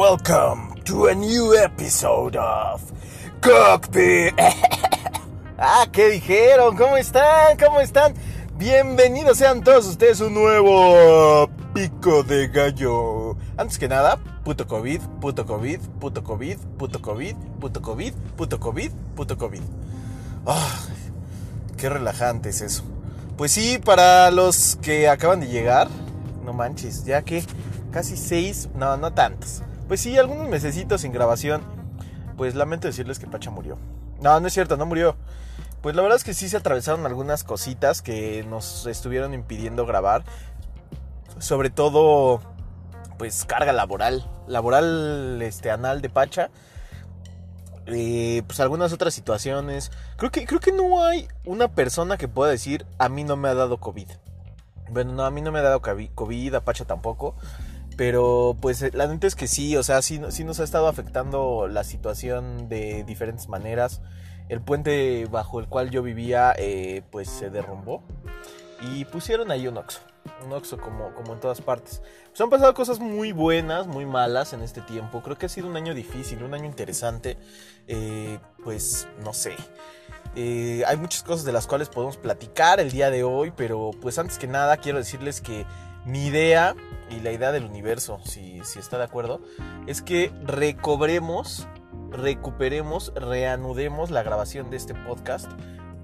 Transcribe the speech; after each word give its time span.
welcome 0.00 0.80
to 0.82 1.08
a 1.08 1.14
new 1.14 1.54
episode 1.54 2.34
of 2.34 2.80
Cockpit. 3.42 4.32
ah, 5.58 5.86
¿qué 5.92 6.08
dijeron? 6.08 6.74
¿Cómo 6.74 6.96
están? 6.96 7.58
¿Cómo 7.58 7.82
están? 7.82 8.14
Bienvenidos 8.56 9.36
sean 9.36 9.62
todos 9.62 9.86
ustedes 9.86 10.22
un 10.22 10.32
nuevo 10.32 11.50
pico 11.74 12.22
de 12.22 12.48
gallo. 12.48 13.36
Antes 13.58 13.78
que 13.78 13.88
nada, 13.88 14.16
puto 14.42 14.66
COVID, 14.66 15.02
puto 15.20 15.44
COVID, 15.44 15.80
puto 16.00 16.24
COVID, 16.24 16.56
puto 16.78 17.02
COVID, 17.02 17.34
puto 17.60 17.82
COVID, 17.82 18.14
puto 18.38 18.58
COVID, 18.58 18.90
puto 19.14 19.36
COVID. 19.36 19.62
Ah, 20.46 20.78
qué 21.76 21.90
relajante 21.90 22.48
es 22.48 22.62
eso. 22.62 22.84
Pues 23.36 23.52
sí, 23.52 23.76
para 23.76 24.30
los 24.30 24.78
que 24.80 25.10
acaban 25.10 25.40
de 25.40 25.48
llegar, 25.48 25.88
no 26.42 26.54
manches, 26.54 27.04
ya 27.04 27.20
que 27.20 27.44
casi 27.92 28.16
seis, 28.16 28.70
no, 28.74 28.96
no 28.96 29.12
tantos. 29.12 29.62
Pues 29.90 30.02
sí, 30.02 30.16
algunos 30.16 30.48
mesecitos 30.48 31.00
sin 31.00 31.10
grabación. 31.10 31.62
Pues 32.36 32.54
lamento 32.54 32.86
decirles 32.86 33.18
que 33.18 33.26
Pacha 33.26 33.50
murió. 33.50 33.76
No, 34.20 34.38
no 34.38 34.46
es 34.46 34.52
cierto, 34.52 34.76
no 34.76 34.86
murió. 34.86 35.16
Pues 35.82 35.96
la 35.96 36.02
verdad 36.02 36.14
es 36.14 36.22
que 36.22 36.32
sí 36.32 36.48
se 36.48 36.58
atravesaron 36.58 37.06
algunas 37.06 37.42
cositas 37.42 38.00
que 38.00 38.44
nos 38.44 38.86
estuvieron 38.86 39.34
impidiendo 39.34 39.86
grabar. 39.86 40.22
Sobre 41.40 41.70
todo, 41.70 42.40
pues 43.18 43.44
carga 43.44 43.72
laboral. 43.72 44.30
Laboral 44.46 45.42
este, 45.42 45.72
anal 45.72 46.02
de 46.02 46.08
Pacha. 46.08 46.50
Eh, 47.86 48.44
pues 48.46 48.60
algunas 48.60 48.92
otras 48.92 49.12
situaciones. 49.12 49.90
Creo 50.18 50.30
que, 50.30 50.46
creo 50.46 50.60
que 50.60 50.70
no 50.70 51.02
hay 51.02 51.26
una 51.44 51.66
persona 51.66 52.16
que 52.16 52.28
pueda 52.28 52.52
decir 52.52 52.86
a 52.98 53.08
mí 53.08 53.24
no 53.24 53.36
me 53.36 53.48
ha 53.48 53.54
dado 53.54 53.80
COVID. 53.80 54.06
Bueno, 54.88 55.14
no, 55.14 55.24
a 55.24 55.32
mí 55.32 55.40
no 55.42 55.50
me 55.50 55.58
ha 55.58 55.62
dado 55.62 55.82
COVID, 55.82 56.54
a 56.54 56.60
Pacha 56.60 56.84
tampoco. 56.84 57.34
Pero 58.00 58.56
pues 58.58 58.94
la 58.94 59.06
neta 59.08 59.26
es 59.26 59.36
que 59.36 59.46
sí, 59.46 59.76
o 59.76 59.82
sea, 59.82 60.00
sí, 60.00 60.18
nos 60.18 60.58
ha 60.58 60.64
estado 60.64 60.88
afectando 60.88 61.68
la 61.68 61.84
situación 61.84 62.66
de 62.66 63.04
diferentes 63.04 63.46
maneras. 63.50 64.00
El 64.48 64.62
puente 64.62 65.26
bajo 65.30 65.60
el 65.60 65.68
cual 65.68 65.90
yo 65.90 66.02
vivía 66.02 66.54
eh, 66.56 67.02
pues 67.10 67.28
se 67.28 67.50
derrumbó 67.50 68.02
y 68.80 69.04
pusieron 69.04 69.50
ahí 69.50 69.68
un 69.68 69.76
Oxxo. 69.76 70.00
Un 70.46 70.54
Oxxo 70.54 70.78
como, 70.78 71.12
como 71.12 71.34
en 71.34 71.40
todas 71.40 71.60
partes. 71.60 72.00
Pues 72.28 72.40
han 72.40 72.48
pasado 72.48 72.72
cosas 72.72 73.00
muy 73.00 73.32
buenas, 73.32 73.86
muy 73.86 74.06
malas 74.06 74.54
en 74.54 74.62
este 74.62 74.80
tiempo. 74.80 75.20
Creo 75.20 75.36
que 75.36 75.44
ha 75.44 75.50
sido 75.50 75.68
un 75.68 75.76
año 75.76 75.92
difícil, 75.92 76.42
un 76.42 76.54
año 76.54 76.64
interesante. 76.64 77.36
Eh, 77.86 78.38
pues 78.64 79.08
no 79.22 79.34
sé. 79.34 79.56
Eh, 80.36 80.84
hay 80.86 80.96
muchas 80.96 81.22
cosas 81.22 81.44
de 81.44 81.52
las 81.52 81.66
cuales 81.66 81.90
podemos 81.90 82.16
platicar 82.16 82.80
el 82.80 82.92
día 82.92 83.10
de 83.10 83.24
hoy, 83.24 83.52
pero 83.54 83.90
pues 84.00 84.18
antes 84.18 84.38
que 84.38 84.46
nada 84.46 84.78
quiero 84.78 84.96
decirles 84.96 85.42
que 85.42 85.66
mi 86.10 86.26
idea 86.26 86.74
y 87.08 87.20
la 87.20 87.32
idea 87.32 87.52
del 87.52 87.64
universo, 87.64 88.20
si, 88.24 88.60
si 88.64 88.78
está 88.78 88.98
de 88.98 89.04
acuerdo, 89.04 89.40
es 89.86 90.02
que 90.02 90.32
recobremos, 90.42 91.68
recuperemos, 92.10 93.12
reanudemos 93.14 94.10
la 94.10 94.22
grabación 94.22 94.70
de 94.70 94.76
este 94.76 94.94
podcast 94.94 95.50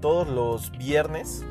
todos 0.01 0.27
los 0.27 0.71
viernes, 0.71 1.43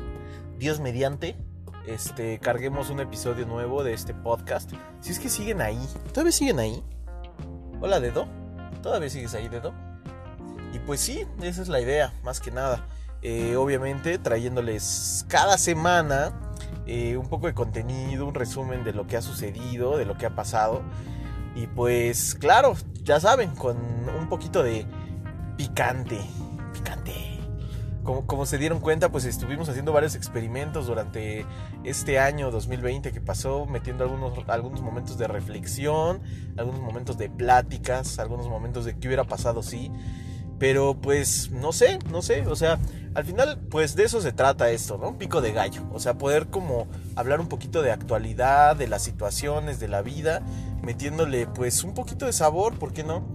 Dios 0.57 0.79
mediante, 0.79 1.37
este, 1.85 2.39
carguemos 2.39 2.89
un 2.89 2.99
episodio 2.99 3.45
nuevo 3.45 3.83
de 3.83 3.93
este 3.93 4.13
podcast. 4.13 4.71
Si 5.01 5.11
es 5.11 5.19
que 5.19 5.29
siguen 5.29 5.61
ahí, 5.61 5.79
¿todavía 6.11 6.31
siguen 6.31 6.59
ahí? 6.59 6.83
Hola, 7.79 7.99
Dedo, 7.99 8.27
¿todavía 8.81 9.09
sigues 9.09 9.33
ahí, 9.35 9.47
Dedo? 9.49 9.73
Y 10.73 10.79
pues 10.79 10.99
sí, 10.99 11.25
esa 11.41 11.61
es 11.61 11.67
la 11.67 11.79
idea, 11.79 12.13
más 12.23 12.39
que 12.39 12.51
nada. 12.51 12.85
Eh, 13.21 13.55
obviamente 13.55 14.17
trayéndoles 14.17 15.25
cada 15.27 15.57
semana 15.57 16.46
eh, 16.87 17.17
un 17.17 17.27
poco 17.27 17.47
de 17.47 17.53
contenido, 17.53 18.25
un 18.25 18.33
resumen 18.33 18.83
de 18.83 18.93
lo 18.93 19.07
que 19.07 19.17
ha 19.17 19.21
sucedido, 19.21 19.97
de 19.97 20.05
lo 20.05 20.17
que 20.17 20.25
ha 20.25 20.35
pasado. 20.35 20.81
Y 21.55 21.67
pues 21.67 22.35
claro, 22.35 22.75
ya 23.03 23.19
saben, 23.19 23.51
con 23.55 23.77
un 23.77 24.29
poquito 24.29 24.63
de 24.63 24.85
picante, 25.57 26.19
picante. 26.73 27.13
Como, 28.03 28.25
como, 28.25 28.45
se 28.45 28.57
dieron 28.57 28.79
cuenta, 28.79 29.09
pues 29.09 29.25
estuvimos 29.25 29.67
haciendo 29.67 29.91
varios 29.91 30.15
experimentos 30.15 30.87
durante 30.87 31.45
este 31.83 32.19
año 32.19 32.51
2020 32.51 33.11
que 33.11 33.19
pasó, 33.19 33.65
metiendo 33.65 34.05
algunos, 34.05 34.31
algunos 34.47 34.81
momentos 34.81 35.17
de 35.17 35.27
reflexión, 35.27 36.21
algunos 36.57 36.79
momentos 36.79 37.17
de 37.17 37.29
pláticas, 37.29 38.17
algunos 38.19 38.47
momentos 38.47 38.85
de 38.85 38.97
qué 38.97 39.07
hubiera 39.07 39.25
pasado 39.25 39.61
si. 39.61 39.91
Pero 40.59 40.95
pues 40.99 41.51
no 41.51 41.71
sé, 41.71 41.99
no 42.11 42.21
sé, 42.21 42.47
o 42.47 42.55
sea, 42.55 42.79
al 43.13 43.25
final 43.25 43.59
pues 43.69 43.95
de 43.95 44.03
eso 44.03 44.21
se 44.21 44.31
trata 44.31 44.71
esto, 44.71 44.97
¿no? 44.97 45.09
Un 45.09 45.17
pico 45.17 45.41
de 45.41 45.51
gallo, 45.51 45.83
o 45.93 45.99
sea, 45.99 46.17
poder 46.17 46.47
como 46.47 46.87
hablar 47.15 47.39
un 47.39 47.47
poquito 47.47 47.81
de 47.81 47.91
actualidad, 47.91 48.75
de 48.75 48.87
las 48.87 49.03
situaciones, 49.03 49.79
de 49.79 49.87
la 49.87 50.01
vida, 50.01 50.41
metiéndole 50.81 51.47
pues 51.47 51.83
un 51.83 51.93
poquito 51.93 52.25
de 52.25 52.33
sabor, 52.33 52.77
¿por 52.79 52.93
qué 52.93 53.03
no? 53.03 53.27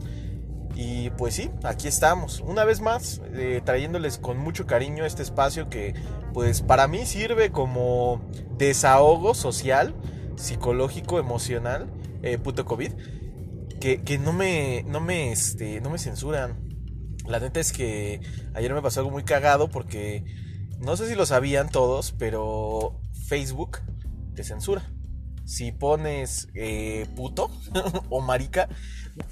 Y 0.74 1.10
pues 1.10 1.34
sí, 1.34 1.50
aquí 1.64 1.86
estamos, 1.86 2.40
una 2.40 2.64
vez 2.64 2.80
más, 2.80 3.20
eh, 3.34 3.60
trayéndoles 3.64 4.18
con 4.18 4.38
mucho 4.38 4.66
cariño 4.66 5.04
este 5.04 5.22
espacio 5.22 5.68
que 5.68 5.94
pues 6.32 6.62
para 6.62 6.88
mí 6.88 7.04
sirve 7.04 7.50
como 7.50 8.22
desahogo 8.56 9.34
social, 9.34 9.94
psicológico, 10.36 11.18
emocional, 11.18 11.88
eh, 12.22 12.38
puto 12.38 12.64
COVID, 12.64 12.92
que, 13.80 14.02
que 14.02 14.18
no 14.18 14.32
me, 14.32 14.84
no 14.86 15.00
me, 15.00 15.30
este, 15.30 15.80
no 15.80 15.90
me 15.90 15.98
censuran 15.98 16.71
la 17.26 17.40
neta 17.40 17.60
es 17.60 17.72
que 17.72 18.20
ayer 18.54 18.72
me 18.74 18.82
pasó 18.82 19.00
algo 19.00 19.10
muy 19.10 19.24
cagado 19.24 19.68
porque 19.68 20.24
no 20.78 20.96
sé 20.96 21.08
si 21.08 21.14
lo 21.14 21.26
sabían 21.26 21.68
todos, 21.68 22.12
pero 22.18 23.00
Facebook 23.26 23.78
te 24.34 24.44
censura. 24.44 24.90
Si 25.44 25.72
pones 25.72 26.48
eh, 26.54 27.06
puto 27.16 27.50
o 28.10 28.20
marica, 28.20 28.68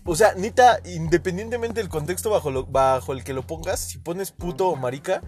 o 0.04 0.14
sea, 0.14 0.34
neta, 0.34 0.80
independientemente 0.84 1.80
del 1.80 1.88
contexto 1.88 2.30
bajo, 2.30 2.64
bajo 2.66 3.12
el 3.12 3.24
que 3.24 3.32
lo 3.32 3.46
pongas, 3.46 3.80
si 3.80 3.98
pones 3.98 4.30
puto 4.32 4.68
o 4.68 4.76
marica, 4.76 5.22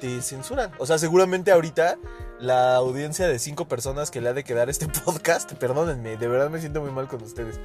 te 0.00 0.20
censuran. 0.22 0.72
O 0.78 0.86
sea, 0.86 0.98
seguramente 0.98 1.52
ahorita 1.52 1.98
la 2.40 2.74
audiencia 2.76 3.28
de 3.28 3.38
cinco 3.38 3.68
personas 3.68 4.10
que 4.10 4.20
le 4.20 4.30
ha 4.30 4.34
de 4.34 4.44
quedar 4.44 4.68
este 4.68 4.88
podcast, 5.04 5.52
perdónenme, 5.52 6.16
de 6.16 6.28
verdad 6.28 6.50
me 6.50 6.60
siento 6.60 6.80
muy 6.80 6.90
mal 6.90 7.08
con 7.08 7.22
ustedes. 7.22 7.60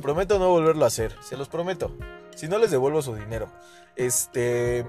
Prometo 0.00 0.38
no 0.38 0.48
volverlo 0.48 0.84
a 0.84 0.88
hacer, 0.88 1.16
se 1.22 1.36
los 1.36 1.48
prometo. 1.48 1.96
Si 2.34 2.48
no 2.48 2.58
les 2.58 2.70
devuelvo 2.70 3.02
su 3.02 3.14
dinero. 3.14 3.48
Este 3.96 4.86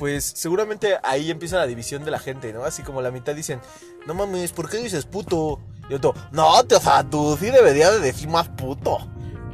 pues 0.00 0.32
seguramente 0.34 0.96
ahí 1.02 1.30
empieza 1.30 1.58
la 1.58 1.66
división 1.66 2.06
de 2.06 2.10
la 2.10 2.18
gente, 2.18 2.54
¿no? 2.54 2.64
Así 2.64 2.82
como 2.82 3.02
la 3.02 3.10
mitad 3.10 3.34
dicen, 3.34 3.60
no 4.06 4.14
mames, 4.14 4.50
¿por 4.52 4.70
qué 4.70 4.78
dices 4.78 5.04
puto? 5.04 5.60
Y 5.90 5.94
otro, 5.94 6.14
no, 6.32 6.48
o 6.58 6.80
sea, 6.80 7.04
tú 7.04 7.36
sí 7.38 7.50
deberías 7.50 7.92
de 7.92 8.00
decir 8.00 8.26
más 8.26 8.48
puto. 8.48 8.98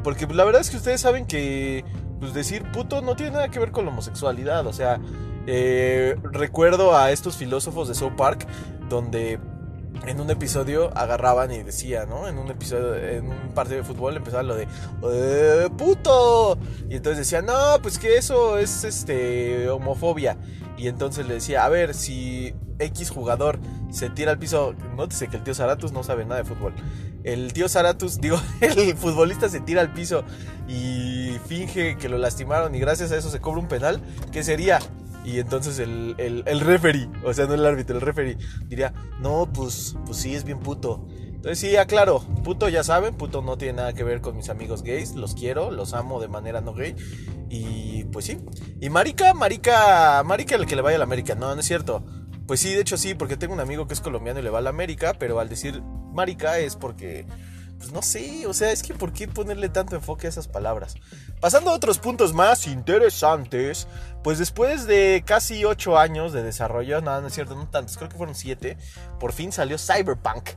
Porque 0.04 0.24
la 0.28 0.44
verdad 0.44 0.60
es 0.60 0.70
que 0.70 0.76
ustedes 0.76 1.00
saben 1.00 1.26
que 1.26 1.84
pues, 2.20 2.32
decir 2.32 2.62
puto 2.70 3.02
no 3.02 3.16
tiene 3.16 3.32
nada 3.32 3.48
que 3.48 3.58
ver 3.58 3.72
con 3.72 3.86
la 3.86 3.90
homosexualidad. 3.90 4.64
O 4.68 4.72
sea, 4.72 5.00
eh, 5.48 6.14
recuerdo 6.22 6.96
a 6.96 7.10
estos 7.10 7.36
filósofos 7.36 7.88
de 7.88 7.96
South 7.96 8.14
Park 8.16 8.46
donde 8.88 9.40
en 10.06 10.20
un 10.20 10.30
episodio 10.30 10.96
agarraban 10.96 11.50
y 11.52 11.62
decía, 11.62 12.06
¿no? 12.06 12.28
En 12.28 12.38
un 12.38 12.50
episodio, 12.50 12.94
en 12.94 13.26
un 13.26 13.52
partido 13.54 13.78
de 13.78 13.84
fútbol 13.84 14.16
empezaba 14.16 14.42
lo 14.42 14.54
de 14.54 14.66
eh, 15.12 15.68
puto. 15.76 16.58
Y 16.88 16.96
entonces 16.96 17.18
decía, 17.18 17.42
no, 17.42 17.80
pues 17.82 17.98
que 17.98 18.16
eso 18.16 18.58
es 18.58 18.84
este 18.84 19.68
homofobia. 19.68 20.36
Y 20.76 20.88
entonces 20.88 21.26
le 21.26 21.34
decía, 21.34 21.64
a 21.64 21.68
ver, 21.68 21.94
si 21.94 22.54
X 22.78 23.10
jugador 23.10 23.58
se 23.90 24.10
tira 24.10 24.32
al 24.32 24.38
piso, 24.38 24.74
nótese 24.96 25.28
que 25.28 25.36
el 25.36 25.42
tío 25.42 25.54
Zaratus 25.54 25.92
no 25.92 26.02
sabe 26.02 26.24
nada 26.24 26.42
de 26.42 26.44
fútbol. 26.44 26.74
El 27.24 27.52
tío 27.52 27.68
Zaratus, 27.68 28.20
digo, 28.20 28.40
el 28.60 28.96
futbolista 28.96 29.48
se 29.48 29.60
tira 29.60 29.80
al 29.80 29.92
piso 29.92 30.24
y 30.68 31.38
finge 31.46 31.96
que 31.96 32.08
lo 32.08 32.18
lastimaron 32.18 32.74
y 32.74 32.78
gracias 32.78 33.12
a 33.12 33.16
eso 33.16 33.30
se 33.30 33.40
cobra 33.40 33.60
un 33.60 33.68
penal, 33.68 34.00
¿qué 34.32 34.42
sería? 34.42 34.78
Y 35.26 35.40
entonces 35.40 35.80
el, 35.80 36.14
el, 36.18 36.44
el 36.46 36.60
referee, 36.60 37.08
o 37.24 37.34
sea, 37.34 37.46
no 37.46 37.54
el 37.54 37.66
árbitro, 37.66 37.96
el 37.96 38.00
referee, 38.00 38.38
diría, 38.68 38.94
no, 39.20 39.50
pues, 39.52 39.96
pues 40.06 40.18
sí, 40.18 40.36
es 40.36 40.44
bien 40.44 40.60
puto. 40.60 41.08
Entonces 41.10 41.58
sí, 41.58 41.76
aclaro, 41.76 42.20
puto 42.44 42.68
ya 42.68 42.84
saben, 42.84 43.16
puto 43.16 43.42
no 43.42 43.58
tiene 43.58 43.74
nada 43.78 43.92
que 43.92 44.04
ver 44.04 44.20
con 44.20 44.36
mis 44.36 44.50
amigos 44.50 44.84
gays, 44.84 45.16
los 45.16 45.34
quiero, 45.34 45.72
los 45.72 45.94
amo 45.94 46.20
de 46.20 46.28
manera 46.28 46.60
no 46.60 46.74
gay. 46.74 46.94
Y 47.50 48.04
pues 48.04 48.24
sí. 48.24 48.38
Y 48.80 48.88
marica, 48.88 49.34
marica, 49.34 50.22
marica 50.24 50.54
el 50.54 50.64
que 50.64 50.76
le 50.76 50.82
vaya 50.82 50.94
a 50.94 50.98
la 50.98 51.04
América, 51.04 51.34
no, 51.34 51.52
no 51.52 51.60
es 51.60 51.66
cierto. 51.66 52.04
Pues 52.46 52.60
sí, 52.60 52.72
de 52.72 52.82
hecho 52.82 52.96
sí, 52.96 53.14
porque 53.14 53.36
tengo 53.36 53.52
un 53.52 53.60
amigo 53.60 53.88
que 53.88 53.94
es 53.94 54.00
colombiano 54.00 54.38
y 54.38 54.44
le 54.44 54.50
va 54.50 54.60
a 54.60 54.62
la 54.62 54.70
América, 54.70 55.14
pero 55.18 55.40
al 55.40 55.48
decir 55.48 55.82
marica 56.12 56.60
es 56.60 56.76
porque 56.76 57.26
no 57.92 58.02
sé, 58.02 58.46
o 58.46 58.54
sea, 58.54 58.72
es 58.72 58.82
que 58.82 58.94
¿por 58.94 59.12
qué 59.12 59.28
ponerle 59.28 59.68
tanto 59.68 59.96
enfoque 59.96 60.26
a 60.26 60.30
esas 60.30 60.48
palabras? 60.48 60.96
Pasando 61.40 61.70
a 61.70 61.74
otros 61.74 61.98
puntos 61.98 62.32
más 62.32 62.66
interesantes, 62.66 63.86
pues 64.22 64.38
después 64.38 64.86
de 64.86 65.22
casi 65.26 65.64
8 65.64 65.98
años 65.98 66.32
de 66.32 66.42
desarrollo, 66.42 67.00
nada, 67.00 67.20
no 67.20 67.28
es 67.28 67.34
cierto, 67.34 67.54
no 67.54 67.68
tantos, 67.68 67.96
creo 67.96 68.08
que 68.08 68.16
fueron 68.16 68.34
7, 68.34 68.76
por 69.20 69.32
fin 69.32 69.52
salió 69.52 69.78
Cyberpunk. 69.78 70.50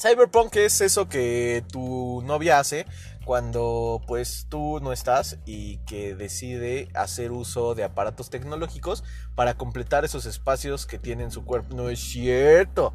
Cyberpunk 0.00 0.56
es 0.56 0.80
eso 0.80 1.08
que 1.08 1.64
tu 1.70 2.22
novia 2.24 2.58
hace 2.58 2.86
cuando 3.24 4.02
pues 4.06 4.46
tú 4.48 4.80
no 4.80 4.92
estás 4.92 5.38
y 5.46 5.78
que 5.78 6.14
decide 6.14 6.88
hacer 6.94 7.32
uso 7.32 7.74
de 7.74 7.84
aparatos 7.84 8.30
tecnológicos 8.30 9.02
para 9.34 9.54
completar 9.54 10.04
esos 10.04 10.26
espacios 10.26 10.86
que 10.86 10.98
tiene 10.98 11.24
en 11.24 11.30
su 11.30 11.44
cuerpo. 11.44 11.74
No 11.74 11.88
es 11.88 12.00
cierto. 12.00 12.94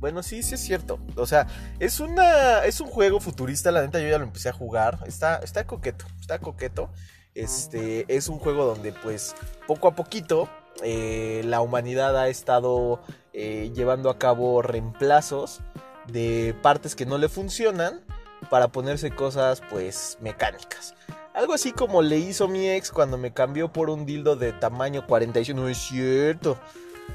Bueno, 0.00 0.22
sí, 0.22 0.42
sí 0.42 0.54
es 0.54 0.60
cierto. 0.60 0.98
O 1.16 1.26
sea, 1.26 1.46
es 1.78 2.00
una 2.00 2.64
es 2.64 2.80
un 2.80 2.88
juego 2.88 3.20
futurista, 3.20 3.70
la 3.70 3.82
neta 3.82 4.00
yo 4.00 4.08
ya 4.08 4.18
lo 4.18 4.24
empecé 4.24 4.48
a 4.48 4.52
jugar. 4.52 4.98
Está 5.06 5.36
está 5.36 5.66
coqueto, 5.66 6.06
está 6.20 6.38
coqueto. 6.38 6.90
Este 7.34 8.06
es 8.08 8.28
un 8.28 8.38
juego 8.38 8.64
donde 8.64 8.92
pues 8.92 9.36
poco 9.66 9.88
a 9.88 9.94
poquito 9.94 10.48
eh, 10.82 11.42
la 11.44 11.60
humanidad 11.60 12.16
ha 12.16 12.28
estado 12.28 13.00
eh, 13.32 13.70
llevando 13.74 14.10
a 14.10 14.18
cabo 14.18 14.62
reemplazos 14.62 15.60
de 16.08 16.56
partes 16.62 16.96
que 16.96 17.06
no 17.06 17.18
le 17.18 17.28
funcionan 17.28 18.00
para 18.48 18.68
ponerse 18.68 19.10
cosas 19.10 19.62
pues 19.70 20.16
mecánicas. 20.20 20.94
Algo 21.34 21.52
así 21.54 21.72
como 21.72 22.02
le 22.02 22.18
hizo 22.18 22.48
mi 22.48 22.68
ex 22.68 22.90
cuando 22.90 23.16
me 23.16 23.32
cambió 23.32 23.72
por 23.72 23.90
un 23.90 24.06
dildo 24.06 24.34
de 24.34 24.52
tamaño 24.52 25.06
41, 25.06 25.60
no 25.60 25.68
es 25.68 25.78
cierto. 25.78 26.58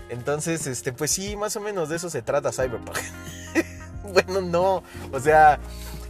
Entonces, 0.09 0.68
este, 0.68 0.94
pues 0.94 1.12
sí, 1.12 1.36
más 1.36 1.56
o 1.56 1.62
menos 1.62 1.89
de 1.89 1.97
eso 1.97 2.09
se 2.09 2.21
trata 2.21 2.51
Cyberpunk. 2.51 2.97
bueno, 4.13 4.42
no, 4.42 4.83
o 5.12 5.19
sea, 5.19 5.59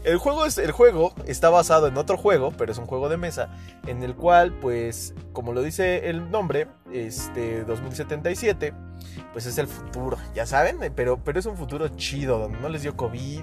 el 0.03 0.17
juego, 0.17 0.45
es, 0.45 0.57
el 0.57 0.71
juego 0.71 1.13
está 1.25 1.49
basado 1.49 1.87
en 1.87 1.97
otro 1.97 2.17
juego, 2.17 2.51
pero 2.51 2.71
es 2.71 2.77
un 2.77 2.85
juego 2.85 3.09
de 3.09 3.17
mesa, 3.17 3.49
en 3.87 4.03
el 4.03 4.15
cual, 4.15 4.53
pues, 4.53 5.13
como 5.33 5.53
lo 5.53 5.63
dice 5.63 6.09
el 6.09 6.29
nombre, 6.29 6.67
este, 6.91 7.63
2077, 7.63 8.73
pues 9.33 9.45
es 9.45 9.57
el 9.57 9.67
futuro, 9.67 10.17
ya 10.35 10.45
saben, 10.45 10.79
pero, 10.95 11.23
pero 11.23 11.39
es 11.39 11.45
un 11.45 11.57
futuro 11.57 11.87
chido, 11.89 12.37
donde 12.37 12.59
no 12.59 12.69
les 12.69 12.83
dio 12.83 12.95
COVID, 12.95 13.41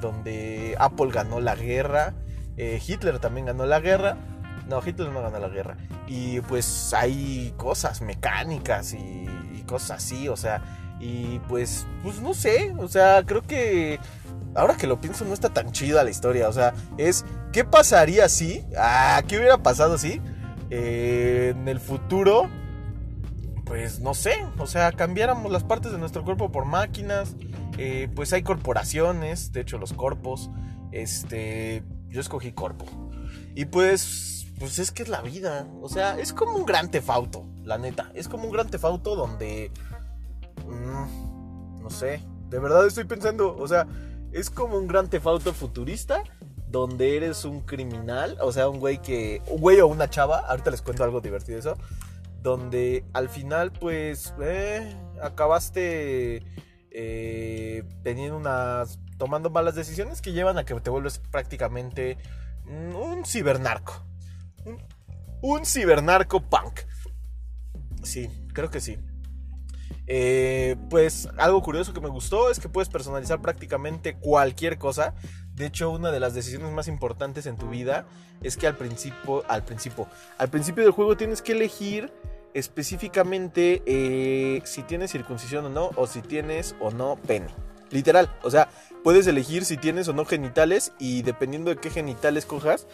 donde 0.00 0.76
Apple 0.78 1.10
ganó 1.12 1.40
la 1.40 1.54
guerra, 1.54 2.14
eh, 2.56 2.80
Hitler 2.86 3.18
también 3.18 3.46
ganó 3.46 3.66
la 3.66 3.80
guerra. 3.80 4.16
No, 4.68 4.80
Hitler 4.84 5.10
no 5.10 5.22
ganó 5.22 5.38
la 5.38 5.48
guerra. 5.48 5.76
Y 6.06 6.40
pues 6.42 6.92
hay 6.94 7.54
cosas 7.56 8.00
mecánicas 8.02 8.94
y, 8.94 9.26
cosas 9.66 10.02
así, 10.02 10.28
o 10.28 10.36
sea, 10.36 10.60
y 11.00 11.38
pues, 11.48 11.86
pues 12.02 12.20
no 12.20 12.34
sé, 12.34 12.74
o 12.76 12.88
sea, 12.88 13.22
creo 13.24 13.42
que 13.42 14.00
ahora 14.54 14.76
que 14.76 14.86
lo 14.86 15.00
pienso 15.00 15.24
no 15.24 15.32
está 15.32 15.48
tan 15.48 15.70
chida 15.70 16.02
la 16.02 16.10
historia, 16.10 16.48
o 16.48 16.52
sea, 16.52 16.74
es, 16.98 17.24
¿qué 17.52 17.64
pasaría 17.64 18.28
si? 18.28 18.64
Ah, 18.76 19.22
¿qué 19.26 19.38
hubiera 19.38 19.58
pasado 19.58 19.96
si? 19.98 20.20
Eh, 20.68 21.54
en 21.56 21.68
el 21.68 21.80
futuro, 21.80 22.50
pues 23.64 24.00
no 24.00 24.14
sé, 24.14 24.34
o 24.58 24.66
sea, 24.66 24.92
cambiáramos 24.92 25.50
las 25.50 25.64
partes 25.64 25.92
de 25.92 25.98
nuestro 25.98 26.24
cuerpo 26.24 26.50
por 26.50 26.64
máquinas, 26.64 27.36
eh, 27.78 28.08
pues 28.14 28.32
hay 28.32 28.42
corporaciones, 28.42 29.52
de 29.52 29.62
hecho 29.62 29.78
los 29.78 29.92
corpos, 29.92 30.50
este, 30.90 31.82
yo 32.08 32.20
escogí 32.20 32.52
corpo. 32.52 32.84
Y 33.54 33.66
pues, 33.66 34.41
pues 34.62 34.78
es 34.78 34.92
que 34.92 35.02
es 35.02 35.08
la 35.08 35.22
vida, 35.22 35.66
o 35.80 35.88
sea, 35.88 36.20
es 36.20 36.32
como 36.32 36.56
un 36.56 36.64
gran 36.64 36.88
tefauto, 36.88 37.44
la 37.64 37.78
neta, 37.78 38.12
es 38.14 38.28
como 38.28 38.44
un 38.44 38.52
gran 38.52 38.70
tefauto 38.70 39.16
donde, 39.16 39.72
mm, 40.64 41.82
no 41.82 41.90
sé, 41.90 42.20
de 42.48 42.58
verdad 42.60 42.86
estoy 42.86 43.02
pensando, 43.02 43.56
o 43.56 43.66
sea, 43.66 43.88
es 44.30 44.50
como 44.50 44.78
un 44.78 44.86
gran 44.86 45.10
tefauto 45.10 45.52
futurista 45.52 46.22
donde 46.68 47.16
eres 47.16 47.44
un 47.44 47.62
criminal, 47.62 48.38
o 48.40 48.52
sea, 48.52 48.68
un 48.68 48.78
güey 48.78 49.02
que, 49.02 49.42
un 49.48 49.60
güey 49.60 49.80
o 49.80 49.88
una 49.88 50.08
chava, 50.08 50.38
ahorita 50.38 50.70
les 50.70 50.80
cuento 50.80 51.02
algo 51.02 51.20
divertido 51.20 51.58
eso, 51.58 51.76
donde 52.40 53.04
al 53.14 53.28
final 53.28 53.72
pues 53.72 54.32
eh, 54.40 54.96
acabaste 55.20 56.44
eh, 56.92 57.82
teniendo 58.04 58.36
unas, 58.36 59.00
tomando 59.18 59.50
malas 59.50 59.74
decisiones 59.74 60.22
que 60.22 60.32
llevan 60.32 60.56
a 60.56 60.64
que 60.64 60.72
te 60.80 60.88
vuelves 60.88 61.18
prácticamente 61.18 62.16
un 62.64 63.24
cibernarco. 63.26 64.04
Un, 65.42 65.66
cibernarco 65.66 66.40
punk. 66.40 66.80
Sí, 68.02 68.28
creo 68.52 68.70
que 68.70 68.80
sí. 68.80 68.98
Eh, 70.06 70.76
pues 70.90 71.28
algo 71.38 71.62
curioso 71.62 71.92
que 71.94 72.00
me 72.00 72.08
gustó 72.08 72.50
es 72.50 72.58
que 72.58 72.68
puedes 72.68 72.88
personalizar 72.88 73.40
prácticamente 73.40 74.16
cualquier 74.16 74.78
cosa. 74.78 75.14
De 75.54 75.66
hecho, 75.66 75.90
una 75.90 76.10
de 76.10 76.20
las 76.20 76.34
decisiones 76.34 76.72
más 76.72 76.88
importantes 76.88 77.46
en 77.46 77.56
tu 77.56 77.68
vida 77.68 78.06
es 78.42 78.56
que 78.56 78.66
al 78.66 78.76
principio, 78.76 79.44
al 79.48 79.64
principio, 79.64 80.08
al 80.38 80.48
principio 80.48 80.82
del 80.82 80.92
juego 80.92 81.16
tienes 81.16 81.42
que 81.42 81.52
elegir 81.52 82.12
específicamente 82.54 83.82
eh, 83.86 84.62
si 84.64 84.82
tienes 84.82 85.10
circuncisión 85.10 85.64
o 85.66 85.68
no, 85.68 85.90
o 85.96 86.06
si 86.06 86.22
tienes 86.22 86.74
o 86.80 86.90
no 86.90 87.16
pene. 87.16 87.48
Literal, 87.90 88.34
o 88.42 88.50
sea, 88.50 88.70
puedes 89.04 89.26
elegir 89.26 89.64
si 89.64 89.76
tienes 89.76 90.08
o 90.08 90.12
no 90.12 90.24
genitales 90.24 90.92
y 90.98 91.22
dependiendo 91.22 91.70
de 91.70 91.76
qué 91.76 91.90
genitales 91.90 92.46
cojas, 92.46 92.86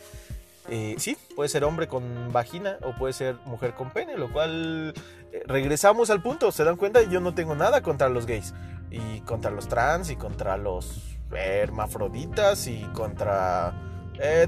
eh, 0.68 0.94
sí, 0.98 1.16
puede 1.34 1.48
ser 1.48 1.64
hombre 1.64 1.88
con 1.88 2.32
vagina 2.32 2.78
o 2.82 2.94
puede 2.96 3.12
ser 3.12 3.36
mujer 3.44 3.74
con 3.74 3.90
pene, 3.90 4.16
lo 4.16 4.32
cual 4.32 4.94
eh, 5.32 5.42
regresamos 5.46 6.10
al 6.10 6.22
punto, 6.22 6.52
se 6.52 6.64
dan 6.64 6.76
cuenta, 6.76 7.02
yo 7.02 7.20
no 7.20 7.34
tengo 7.34 7.54
nada 7.54 7.82
contra 7.82 8.08
los 8.08 8.26
gays 8.26 8.54
y 8.90 9.20
contra 9.20 9.50
los 9.50 9.68
trans 9.68 10.10
y 10.10 10.16
contra 10.16 10.56
los 10.56 11.18
hermafroditas 11.30 12.66
y 12.66 12.82
contra 12.94 13.74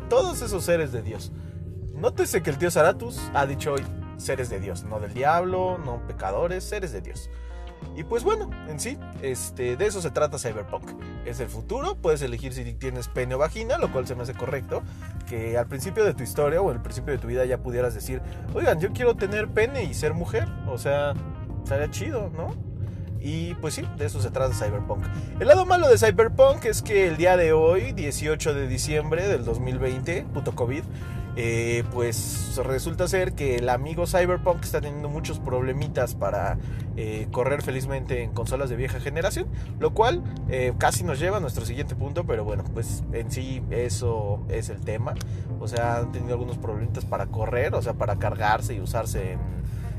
todos 0.08 0.42
esos 0.42 0.64
seres 0.64 0.90
de 0.90 1.02
Dios. 1.02 1.30
Nótese 1.94 2.42
que 2.42 2.50
el 2.50 2.58
tío 2.58 2.70
Zaratus 2.70 3.20
ha 3.34 3.46
dicho 3.46 3.74
hoy, 3.74 3.84
seres 4.16 4.48
de 4.48 4.58
Dios, 4.58 4.84
no 4.84 5.00
del 5.00 5.12
diablo, 5.12 5.78
no 5.78 6.06
pecadores, 6.06 6.64
seres 6.64 6.92
de 6.92 7.00
Dios. 7.00 7.30
Y 7.96 8.04
pues 8.04 8.24
bueno, 8.24 8.50
en 8.68 8.80
sí, 8.80 8.98
este, 9.22 9.76
de 9.76 9.86
eso 9.86 10.00
se 10.00 10.10
trata 10.10 10.38
Cyberpunk. 10.38 10.90
Es 11.24 11.40
el 11.40 11.48
futuro, 11.48 11.96
puedes 11.96 12.22
elegir 12.22 12.52
si 12.52 12.72
tienes 12.74 13.08
pene 13.08 13.34
o 13.34 13.38
vagina, 13.38 13.78
lo 13.78 13.92
cual 13.92 14.06
se 14.06 14.14
me 14.14 14.22
hace 14.22 14.34
correcto. 14.34 14.82
Que 15.28 15.58
al 15.58 15.66
principio 15.66 16.04
de 16.04 16.14
tu 16.14 16.22
historia 16.22 16.62
o 16.62 16.70
al 16.70 16.82
principio 16.82 17.12
de 17.12 17.18
tu 17.18 17.28
vida 17.28 17.44
ya 17.44 17.58
pudieras 17.58 17.94
decir, 17.94 18.22
oigan, 18.54 18.80
yo 18.80 18.92
quiero 18.92 19.16
tener 19.16 19.48
pene 19.48 19.84
y 19.84 19.94
ser 19.94 20.14
mujer. 20.14 20.48
O 20.68 20.78
sea, 20.78 21.14
estaría 21.62 21.90
chido, 21.90 22.30
¿no? 22.30 22.54
Y 23.20 23.54
pues 23.56 23.74
sí, 23.74 23.82
de 23.98 24.06
eso 24.06 24.20
se 24.22 24.30
trata 24.30 24.54
Cyberpunk. 24.54 25.04
El 25.38 25.48
lado 25.48 25.66
malo 25.66 25.88
de 25.88 25.98
Cyberpunk 25.98 26.64
es 26.64 26.80
que 26.80 27.06
el 27.06 27.18
día 27.18 27.36
de 27.36 27.52
hoy, 27.52 27.92
18 27.92 28.54
de 28.54 28.66
diciembre 28.66 29.28
del 29.28 29.44
2020, 29.44 30.26
puto 30.32 30.54
COVID, 30.54 30.82
eh, 31.42 31.84
pues 31.90 32.60
resulta 32.62 33.08
ser 33.08 33.32
que 33.32 33.56
el 33.56 33.70
amigo 33.70 34.06
Cyberpunk 34.06 34.62
está 34.62 34.82
teniendo 34.82 35.08
muchos 35.08 35.38
problemitas 35.38 36.14
para 36.14 36.58
eh, 36.98 37.28
correr 37.32 37.62
felizmente 37.62 38.22
en 38.22 38.32
consolas 38.32 38.68
de 38.68 38.76
vieja 38.76 39.00
generación, 39.00 39.46
lo 39.78 39.94
cual 39.94 40.22
eh, 40.50 40.74
casi 40.76 41.02
nos 41.02 41.18
lleva 41.18 41.38
a 41.38 41.40
nuestro 41.40 41.64
siguiente 41.64 41.96
punto, 41.96 42.26
pero 42.26 42.44
bueno, 42.44 42.62
pues 42.74 43.04
en 43.14 43.30
sí 43.30 43.62
eso 43.70 44.44
es 44.50 44.68
el 44.68 44.82
tema. 44.82 45.14
O 45.60 45.66
sea, 45.66 46.00
han 46.00 46.12
tenido 46.12 46.34
algunos 46.34 46.58
problemitas 46.58 47.06
para 47.06 47.28
correr, 47.28 47.74
o 47.74 47.80
sea, 47.80 47.94
para 47.94 48.16
cargarse 48.16 48.74
y 48.74 48.80
usarse 48.80 49.38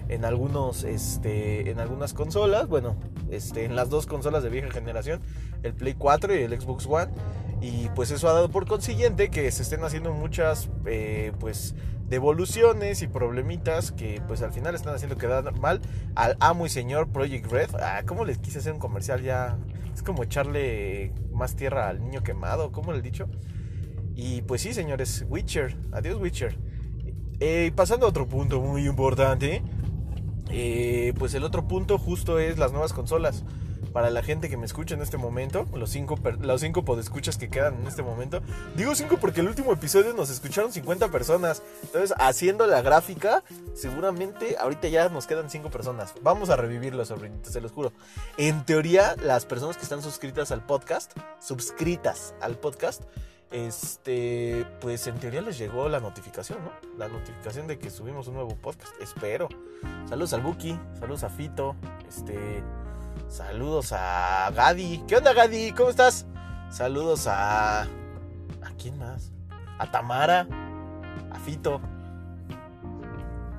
en, 0.10 0.26
algunos, 0.26 0.84
este, 0.84 1.72
en 1.72 1.80
algunas 1.80 2.14
consolas, 2.14 2.68
bueno, 2.68 2.98
este, 3.32 3.66
en 3.66 3.76
las 3.76 3.90
dos 3.90 4.06
consolas 4.06 4.44
de 4.44 4.50
vieja 4.50 4.70
generación, 4.70 5.22
el 5.64 5.74
Play 5.74 5.96
4 5.96 6.36
y 6.36 6.44
el 6.44 6.62
Xbox 6.62 6.86
One. 6.86 7.12
Y 7.62 7.90
pues 7.90 8.10
eso 8.10 8.28
ha 8.28 8.34
dado 8.34 8.50
por 8.50 8.68
consiguiente 8.68 9.30
que 9.30 9.50
se 9.52 9.62
estén 9.62 9.84
haciendo 9.84 10.12
muchas 10.14 10.70
eh, 10.86 11.32
pues 11.40 11.76
devoluciones 12.08 13.04
y 13.04 13.08
problemitas 13.08 13.92
que 13.92 14.22
pues 14.28 14.42
al 14.42 14.52
final 14.52 14.74
están 14.74 14.96
haciendo 14.96 15.18
quedar 15.18 15.58
mal 15.60 15.80
al 16.16 16.36
amo 16.40 16.66
y 16.66 16.70
señor 16.70 17.10
Project 17.10 17.52
Red. 17.52 17.70
Ah, 17.76 18.02
¿cómo 18.06 18.26
les 18.26 18.40
quise 18.40 18.60
hacer 18.60 18.74
un 18.74 18.80
comercial 18.80 19.22
ya? 19.22 19.60
Es 19.94 20.02
como 20.02 20.24
echarle 20.24 21.14
más 21.32 21.56
tierra 21.56 21.88
al 21.88 22.02
niño 22.02 22.24
quemado, 22.24 22.72
¿cómo 22.72 22.94
le 22.94 23.00
he 23.00 23.02
dicho? 23.04 23.30
Y 24.16 24.42
pues 24.42 24.62
sí, 24.62 24.74
señores, 24.74 25.26
Witcher, 25.30 25.78
adiós 25.92 26.20
Witcher. 26.20 26.58
Eh, 27.40 27.72
pasando 27.76 28.08
a 28.08 28.10
otro 28.10 28.28
punto 28.28 28.60
muy 28.60 28.88
importante, 28.88 29.62
eh, 30.50 31.14
pues 31.18 31.34
el 31.34 31.44
otro 31.44 31.68
punto 31.68 31.98
justo 31.98 32.40
es 32.40 32.58
las 32.58 32.72
nuevas 32.72 32.92
consolas 32.92 33.46
para 33.92 34.10
la 34.10 34.24
gente 34.24 34.50
que 34.50 34.58
me 34.58 34.66
escucha 34.66 34.96
en 34.96 35.02
este 35.02 35.18
momento, 35.18 35.66
los 35.74 35.90
cinco, 35.90 36.18
los 36.40 36.62
cinco 36.62 36.84
podescuchas 36.84 37.38
que 37.38 37.50
quedan 37.50 37.76
en 37.82 37.88
este 37.88 38.04
momento. 38.04 38.42
Digo 38.76 38.96
cinco 38.96 39.18
porque 39.18 39.42
el 39.42 39.48
último 39.48 39.74
episodio 39.74 40.14
nos 40.14 40.30
escucharon 40.30 40.72
50 40.72 41.10
personas. 41.10 41.62
Entonces, 41.84 42.14
haciendo 42.20 42.68
la 42.68 42.82
gráfica, 42.82 43.44
seguramente 43.74 44.58
ahorita 44.58 44.88
ya 44.88 45.10
nos 45.10 45.28
quedan 45.28 45.50
cinco 45.50 45.70
personas. 45.70 46.14
Vamos 46.22 46.50
a 46.50 46.56
revivirlo, 46.56 47.04
sobrinitos, 47.06 47.54
se 47.54 47.62
los 47.62 47.72
juro. 47.72 47.92
En 48.38 48.66
teoría, 48.66 49.16
las 49.24 49.46
personas 49.46 49.78
que 49.78 49.84
están 49.84 50.02
suscritas 50.02 50.52
al 50.52 50.66
podcast, 50.66 51.12
suscritas 51.40 52.34
al 52.42 52.58
podcast, 52.58 53.04
este, 53.52 54.66
pues 54.80 55.08
en 55.08 55.20
teoría 55.20 55.42
les 55.42 55.58
llegó 55.58 55.90
la 55.90 56.00
notificación, 56.00 56.60
¿no? 56.64 56.72
La 56.98 57.10
notificación 57.10 57.68
de 57.68 57.78
que 57.78 57.90
subimos 57.90 58.28
un 58.28 58.36
nuevo 58.36 58.56
podcast. 58.56 58.94
Espero. 59.02 59.50
Saludos 60.08 60.34
al 60.34 60.42
Buki, 60.42 60.80
saludos 61.00 61.24
a 61.24 61.30
Fito, 61.30 61.76
este, 62.08 62.64
Saludos 63.28 63.94
a 63.94 64.52
Gadi. 64.56 65.04
¿Qué 65.08 65.18
onda, 65.18 65.34
Gadi? 65.34 65.72
¿Cómo 65.72 65.90
estás? 65.90 66.26
Saludos 66.70 67.28
a. 67.28 67.84
¿A 67.84 67.88
quién 68.78 68.98
más? 68.98 69.32
A 69.78 69.90
Tamara. 69.90 70.48
A 71.32 71.40
Fito. 71.40 71.82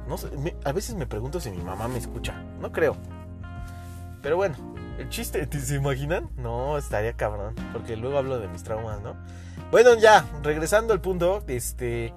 No 0.09 0.18
sé, 0.18 0.28
a 0.64 0.73
veces 0.73 0.94
me 0.94 1.06
pregunto 1.06 1.40
si 1.40 1.50
mi 1.50 1.62
mamá 1.62 1.88
me 1.88 1.99
escucha. 1.99 2.35
No 2.61 2.73
creo. 2.73 2.97
Pero 4.23 4.37
bueno, 4.37 4.56
el 4.99 5.09
chiste, 5.09 5.49
¿se 5.59 5.75
imaginan? 5.76 6.30
No, 6.37 6.76
estaría 6.78 7.14
cabrón. 7.14 7.54
Porque 7.73 7.97
luego 7.97 8.18
hablo 8.18 8.38
de 8.38 8.49
mis 8.49 8.62
traumas, 8.62 9.00
¿no? 9.00 9.16
Bueno, 9.71 9.94
ya, 9.94 10.26
regresando 10.42 10.92
al 10.92 11.00
punto, 11.00 11.42
este 11.49 12.12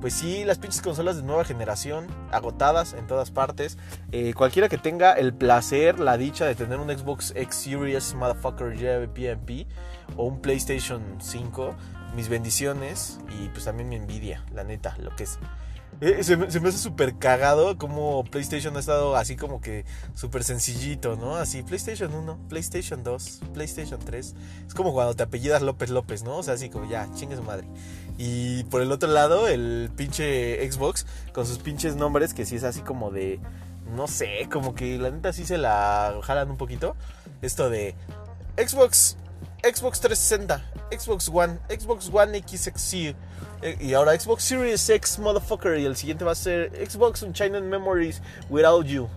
pues 0.00 0.14
sí, 0.14 0.44
las 0.44 0.58
pinches 0.58 0.80
consolas 0.80 1.16
de 1.16 1.22
nueva 1.22 1.44
generación, 1.44 2.06
agotadas 2.32 2.94
en 2.94 3.06
todas 3.06 3.30
partes. 3.30 3.78
Eh, 4.12 4.32
cualquiera 4.34 4.68
que 4.68 4.78
tenga 4.78 5.12
el 5.12 5.34
placer, 5.34 6.00
la 6.00 6.16
dicha 6.16 6.46
de 6.46 6.54
tener 6.54 6.78
un 6.78 6.88
Xbox 6.88 7.32
X 7.36 7.54
Series 7.54 8.14
Motherfucker 8.14 9.10
PMP 9.12 9.66
o 10.16 10.24
un 10.24 10.40
PlayStation 10.40 11.02
5, 11.20 11.74
mis 12.16 12.28
bendiciones 12.28 13.20
y 13.40 13.48
pues 13.48 13.64
también 13.64 13.88
mi 13.88 13.96
envidia, 13.96 14.44
la 14.54 14.64
neta, 14.64 14.96
lo 14.98 15.14
que 15.16 15.24
es. 15.24 15.38
Eh, 16.00 16.24
se, 16.24 16.36
me, 16.38 16.46
hace 16.46 16.78
súper 16.78 17.18
cagado 17.18 17.76
como 17.76 18.24
PlayStation 18.24 18.74
ha 18.76 18.80
estado 18.80 19.16
así 19.16 19.36
como 19.36 19.60
que 19.60 19.84
súper 20.14 20.44
sencillito, 20.44 21.16
¿no? 21.16 21.36
Así, 21.36 21.62
PlayStation 21.62 22.14
1, 22.14 22.48
PlayStation 22.48 23.04
2, 23.04 23.40
PlayStation 23.52 24.00
3. 24.00 24.34
Es 24.66 24.74
como 24.74 24.94
cuando 24.94 25.14
te 25.14 25.24
apellidas 25.24 25.60
López 25.60 25.90
López, 25.90 26.22
¿no? 26.22 26.38
O 26.38 26.42
sea, 26.42 26.54
así 26.54 26.70
como 26.70 26.88
ya, 26.88 27.06
chingue 27.14 27.36
su 27.36 27.42
madre. 27.42 27.66
Y 28.22 28.64
por 28.64 28.82
el 28.82 28.92
otro 28.92 29.08
lado, 29.08 29.48
el 29.48 29.90
pinche 29.96 30.70
Xbox 30.70 31.06
con 31.32 31.46
sus 31.46 31.56
pinches 31.56 31.96
nombres, 31.96 32.34
que 32.34 32.44
sí 32.44 32.56
es 32.56 32.64
así 32.64 32.82
como 32.82 33.10
de, 33.10 33.40
no 33.96 34.08
sé, 34.08 34.46
como 34.52 34.74
que 34.74 34.98
la 34.98 35.10
neta 35.10 35.32
sí 35.32 35.46
se 35.46 35.56
la 35.56 36.20
jalan 36.22 36.50
un 36.50 36.58
poquito. 36.58 36.96
Esto 37.40 37.70
de 37.70 37.94
Xbox, 38.58 39.16
Xbox 39.62 40.00
360, 40.00 40.62
Xbox 40.92 41.30
One, 41.32 41.60
Xbox 41.70 42.10
One 42.12 42.44
XXC 42.46 42.94
eh, 43.62 43.78
y 43.80 43.94
ahora 43.94 44.20
Xbox 44.20 44.44
Series 44.44 44.86
X, 44.90 45.18
motherfucker. 45.18 45.78
Y 45.78 45.86
el 45.86 45.96
siguiente 45.96 46.22
va 46.22 46.32
a 46.32 46.34
ser 46.34 46.72
Xbox 46.86 47.22
Unchained 47.22 47.62
Memories 47.62 48.20
Without 48.50 48.84
You. 48.84 49.08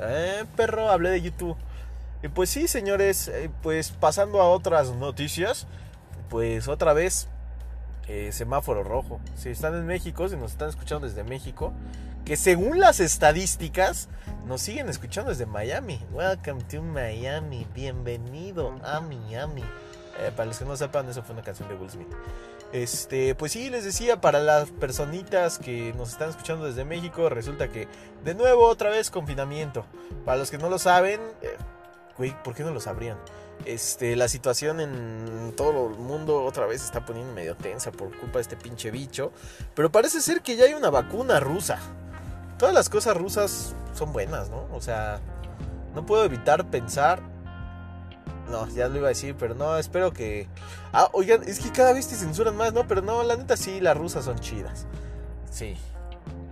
Eh, 0.00 0.44
perro, 0.54 0.88
hablé 0.88 1.10
de 1.10 1.22
YouTube. 1.22 1.56
Y 2.22 2.28
pues 2.28 2.50
sí, 2.50 2.68
señores, 2.68 3.26
eh, 3.26 3.50
pues 3.64 3.90
pasando 3.90 4.40
a 4.40 4.48
otras 4.48 4.92
noticias. 4.92 5.66
Pues 6.28 6.68
otra 6.68 6.92
vez, 6.92 7.26
eh, 8.08 8.30
semáforo 8.32 8.82
rojo. 8.82 9.20
Si 9.36 9.50
están 9.50 9.74
en 9.74 9.86
México, 9.86 10.28
si 10.28 10.36
nos 10.36 10.52
están 10.52 10.70
escuchando 10.70 11.06
desde 11.06 11.24
México, 11.24 11.72
que 12.24 12.36
según 12.36 12.80
las 12.80 13.00
estadísticas, 13.00 14.08
nos 14.46 14.62
siguen 14.62 14.88
escuchando 14.88 15.30
desde 15.30 15.46
Miami. 15.46 16.00
Welcome 16.12 16.62
to 16.64 16.82
Miami. 16.82 17.66
Bienvenido 17.74 18.74
a 18.84 19.00
Miami. 19.00 19.64
para 20.36 20.46
los 20.46 20.58
que 20.58 20.64
no 20.64 20.76
sepan, 20.76 21.08
eso 21.08 21.22
fue 21.22 21.34
una 21.34 21.44
canción 21.44 21.68
de 21.68 21.74
Will 21.76 21.90
Smith. 21.90 22.08
Este, 22.72 23.34
pues 23.34 23.52
sí, 23.52 23.70
les 23.70 23.84
decía, 23.84 24.20
para 24.20 24.40
las 24.40 24.70
personitas 24.70 25.58
que 25.58 25.94
nos 25.94 26.10
están 26.10 26.30
escuchando 26.30 26.66
desde 26.66 26.84
México, 26.84 27.28
resulta 27.30 27.68
que 27.68 27.88
de 28.24 28.34
nuevo 28.34 28.66
otra 28.66 28.90
vez 28.90 29.10
confinamiento. 29.10 29.86
Para 30.24 30.38
los 30.38 30.50
que 30.50 30.58
no 30.58 30.68
lo 30.68 30.78
saben, 30.78 31.20
eh, 31.40 31.56
¿por 32.44 32.54
qué 32.54 32.64
no 32.64 32.70
lo 32.70 32.80
sabrían? 32.80 33.16
Este, 33.64 34.16
la 34.16 34.28
situación 34.28 34.80
en 34.80 35.52
todo 35.56 35.88
el 35.88 35.98
mundo 35.98 36.42
otra 36.44 36.66
vez 36.66 36.82
está 36.82 37.04
poniendo 37.04 37.32
medio 37.34 37.54
tensa 37.56 37.92
por 37.92 38.16
culpa 38.18 38.38
de 38.38 38.42
este 38.42 38.56
pinche 38.56 38.90
bicho. 38.90 39.32
Pero 39.74 39.90
parece 39.92 40.20
ser 40.20 40.42
que 40.42 40.56
ya 40.56 40.64
hay 40.64 40.74
una 40.74 40.90
vacuna 40.90 41.40
rusa. 41.40 41.78
Todas 42.58 42.74
las 42.74 42.88
cosas 42.88 43.16
rusas 43.16 43.74
son 43.94 44.12
buenas, 44.12 44.48
¿no? 44.50 44.68
O 44.72 44.80
sea, 44.80 45.20
no 45.94 46.06
puedo 46.06 46.24
evitar 46.24 46.70
pensar 46.70 47.20
no, 48.50 48.66
ya 48.68 48.88
lo 48.88 48.96
iba 48.96 49.06
a 49.06 49.10
decir, 49.10 49.34
pero 49.38 49.54
no, 49.54 49.76
espero 49.76 50.12
que. 50.12 50.48
Ah, 50.92 51.08
oigan, 51.12 51.42
es 51.44 51.60
que 51.60 51.70
cada 51.70 51.92
vez 51.92 52.08
te 52.08 52.16
censuran 52.16 52.56
más, 52.56 52.72
¿no? 52.72 52.86
Pero 52.86 53.02
no, 53.02 53.22
la 53.22 53.36
neta 53.36 53.56
sí, 53.56 53.80
las 53.80 53.96
rusas 53.96 54.24
son 54.24 54.38
chidas. 54.38 54.86
Sí, 55.50 55.76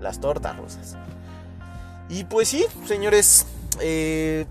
las 0.01 0.21
tortas 0.21 0.57
rusas. 0.57 0.97
Y 2.09 2.25
pues 2.25 2.49
sí, 2.49 2.67
señores, 2.87 3.47
eh, 3.81 4.47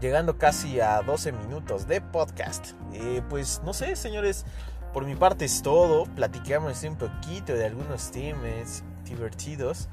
llegando 0.00 0.38
casi 0.38 0.80
a 0.80 1.02
12 1.02 1.32
minutos 1.32 1.86
de 1.86 2.00
podcast. 2.00 2.72
Eh, 2.92 3.22
pues 3.28 3.60
no 3.64 3.72
sé, 3.72 3.96
señores, 3.96 4.44
por 4.92 5.04
mi 5.04 5.14
parte 5.14 5.44
es 5.44 5.62
todo. 5.62 6.04
Platicamos 6.04 6.82
un 6.84 6.96
poquito 6.96 7.52
de 7.54 7.66
algunos 7.66 8.10
temas 8.10 8.84
divertidos. 9.04 9.88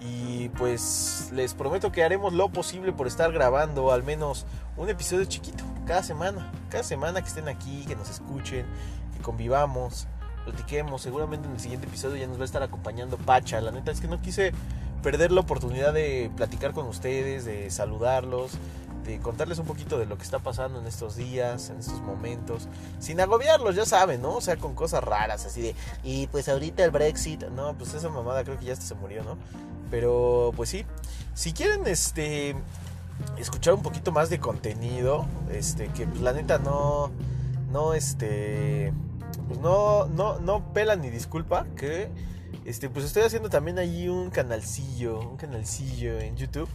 Y 0.00 0.50
pues 0.50 1.30
les 1.32 1.54
prometo 1.54 1.90
que 1.90 2.04
haremos 2.04 2.32
lo 2.32 2.50
posible 2.50 2.92
por 2.92 3.06
estar 3.06 3.32
grabando 3.32 3.90
al 3.90 4.02
menos 4.02 4.46
un 4.76 4.88
episodio 4.88 5.24
chiquito 5.24 5.64
cada 5.86 6.02
semana. 6.02 6.52
Cada 6.68 6.84
semana 6.84 7.22
que 7.22 7.28
estén 7.28 7.48
aquí, 7.48 7.84
que 7.86 7.96
nos 7.96 8.10
escuchen, 8.10 8.66
que 9.16 9.22
convivamos, 9.22 10.06
platiquemos. 10.44 11.02
Seguramente 11.02 11.48
en 11.48 11.54
el 11.54 11.60
siguiente 11.60 11.86
episodio 11.86 12.16
ya 12.16 12.26
nos 12.26 12.38
va 12.38 12.42
a 12.42 12.44
estar 12.44 12.62
acompañando 12.62 13.16
Pacha. 13.16 13.60
La 13.60 13.70
neta 13.70 13.90
es 13.90 14.00
que 14.00 14.08
no 14.08 14.20
quise 14.20 14.52
perder 15.02 15.32
la 15.32 15.40
oportunidad 15.40 15.92
de 15.92 16.30
platicar 16.36 16.72
con 16.72 16.86
ustedes, 16.86 17.44
de 17.44 17.70
saludarlos, 17.70 18.52
de 19.08 19.18
contarles 19.20 19.58
un 19.58 19.64
poquito 19.64 19.98
de 19.98 20.04
lo 20.04 20.18
que 20.18 20.22
está 20.22 20.38
pasando 20.38 20.78
en 20.78 20.86
estos 20.86 21.16
días, 21.16 21.70
en 21.70 21.78
estos 21.78 22.00
momentos, 22.02 22.68
sin 22.98 23.20
agobiarlos, 23.20 23.74
ya 23.74 23.86
saben, 23.86 24.20
¿no? 24.20 24.36
O 24.36 24.40
sea, 24.42 24.56
con 24.56 24.74
cosas 24.74 25.02
raras, 25.02 25.46
así 25.46 25.62
de, 25.62 25.74
y 26.04 26.26
pues 26.26 26.48
ahorita 26.48 26.84
el 26.84 26.90
Brexit, 26.90 27.44
no, 27.48 27.74
pues 27.78 27.94
esa 27.94 28.10
mamada 28.10 28.44
creo 28.44 28.58
que 28.58 28.66
ya 28.66 28.74
hasta 28.74 28.84
se 28.84 28.94
murió, 28.94 29.24
¿no? 29.24 29.38
Pero 29.90 30.52
pues 30.54 30.68
sí, 30.68 30.84
si 31.34 31.54
quieren 31.54 31.86
este 31.86 32.54
escuchar 33.38 33.74
un 33.74 33.82
poquito 33.82 34.12
más 34.12 34.28
de 34.28 34.38
contenido, 34.38 35.24
este 35.50 35.88
que 35.88 36.06
pues, 36.06 36.20
la 36.20 36.34
neta 36.34 36.58
no 36.58 37.10
no 37.72 37.94
este 37.94 38.92
pues 39.48 39.58
no 39.60 40.06
no 40.06 40.38
no 40.38 40.72
pela 40.72 40.94
ni 40.96 41.10
disculpa 41.10 41.66
que 41.76 42.10
este 42.64 42.88
pues 42.90 43.06
estoy 43.06 43.22
haciendo 43.22 43.48
también 43.48 43.78
ahí 43.78 44.08
un 44.08 44.30
canalcillo, 44.30 45.20
un 45.20 45.36
canalcillo 45.38 46.20
en 46.20 46.36
YouTube 46.36 46.68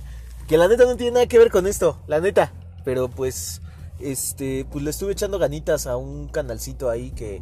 que 0.47 0.57
la 0.57 0.67
neta 0.67 0.85
no 0.85 0.95
tiene 0.95 1.13
nada 1.13 1.27
que 1.27 1.37
ver 1.37 1.51
con 1.51 1.67
esto, 1.67 1.99
la 2.07 2.19
neta, 2.19 2.53
pero 2.83 3.09
pues 3.09 3.61
este 3.99 4.65
pues 4.71 4.83
le 4.83 4.89
estuve 4.89 5.13
echando 5.13 5.39
ganitas 5.39 5.87
a 5.87 5.97
un 5.97 6.27
canalcito 6.27 6.89
ahí 6.89 7.11
que 7.11 7.41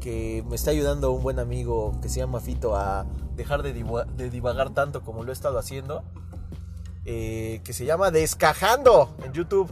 que 0.00 0.42
me 0.48 0.56
está 0.56 0.70
ayudando 0.70 1.12
un 1.12 1.22
buen 1.22 1.38
amigo 1.38 1.94
que 2.02 2.08
se 2.08 2.18
llama 2.18 2.40
Fito 2.40 2.74
a 2.74 3.06
dejar 3.36 3.62
de, 3.62 3.72
divagar 4.30 4.70
tanto 4.70 5.02
como 5.02 5.22
lo 5.22 5.30
he 5.30 5.32
estado 5.32 5.58
haciendo. 5.58 6.02
Eh, 7.06 7.60
que 7.64 7.72
se 7.72 7.84
llama 7.84 8.10
Descajando 8.10 9.14
en 9.24 9.32
YouTube. 9.32 9.70